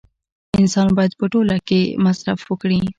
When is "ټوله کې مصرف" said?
1.33-2.39